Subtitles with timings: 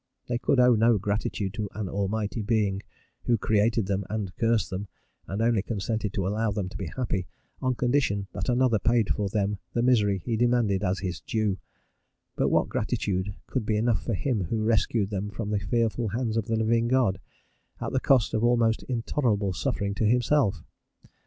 [0.27, 2.81] They could owe no gratitude to an Almighty Being
[3.25, 4.87] who created them and cursed them,
[5.27, 7.27] and only consented to allow them to be happy
[7.61, 11.59] on condition that another paid for them the misery he demanded as his due;
[12.35, 16.35] but what gratitude could be enough for him who rescued them from the fearful hands
[16.35, 17.19] of the living God,
[17.79, 20.63] at the cost of almost intolerable suffering to himself?